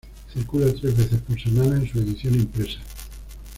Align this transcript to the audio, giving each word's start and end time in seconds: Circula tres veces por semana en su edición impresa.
Circula 0.33 0.73
tres 0.73 0.97
veces 0.97 1.21
por 1.21 1.39
semana 1.39 1.75
en 1.77 1.87
su 1.87 1.99
edición 1.99 2.33
impresa. 2.33 2.79